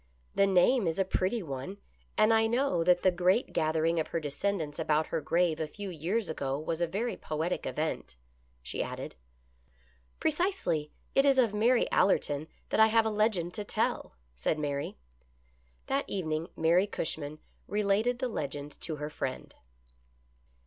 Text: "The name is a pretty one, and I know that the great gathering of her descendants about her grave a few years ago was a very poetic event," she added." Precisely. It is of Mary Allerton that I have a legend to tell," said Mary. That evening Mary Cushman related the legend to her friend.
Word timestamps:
"The 0.41 0.47
name 0.47 0.87
is 0.87 0.97
a 0.97 1.05
pretty 1.05 1.43
one, 1.43 1.77
and 2.17 2.33
I 2.33 2.47
know 2.47 2.83
that 2.83 3.03
the 3.03 3.11
great 3.11 3.53
gathering 3.53 3.99
of 3.99 4.07
her 4.07 4.19
descendants 4.19 4.79
about 4.79 5.05
her 5.05 5.21
grave 5.21 5.59
a 5.59 5.67
few 5.67 5.91
years 5.91 6.27
ago 6.27 6.57
was 6.57 6.81
a 6.81 6.87
very 6.87 7.15
poetic 7.15 7.67
event," 7.67 8.15
she 8.63 8.81
added." 8.81 9.13
Precisely. 10.19 10.91
It 11.13 11.23
is 11.23 11.37
of 11.37 11.53
Mary 11.53 11.87
Allerton 11.91 12.47
that 12.69 12.79
I 12.79 12.87
have 12.87 13.05
a 13.05 13.11
legend 13.11 13.53
to 13.53 13.63
tell," 13.63 14.15
said 14.35 14.57
Mary. 14.57 14.97
That 15.85 16.09
evening 16.09 16.47
Mary 16.57 16.87
Cushman 16.87 17.37
related 17.67 18.17
the 18.17 18.27
legend 18.27 18.81
to 18.81 18.95
her 18.95 19.11
friend. 19.11 19.53